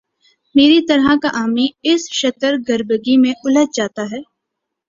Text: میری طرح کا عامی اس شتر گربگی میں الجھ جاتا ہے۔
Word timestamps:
میری 0.55 0.79
طرح 0.85 1.15
کا 1.21 1.29
عامی 1.33 1.67
اس 1.83 2.07
شتر 2.11 2.55
گربگی 2.69 3.17
میں 3.17 3.33
الجھ 3.43 3.69
جاتا 3.73 4.03
ہے۔ 4.11 4.21